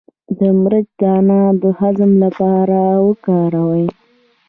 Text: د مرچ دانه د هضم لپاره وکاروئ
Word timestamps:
د 0.37 0.39
مرچ 0.61 0.87
دانه 1.01 1.39
د 1.61 1.63
هضم 1.79 2.11
لپاره 2.23 2.79
وکاروئ 3.07 3.85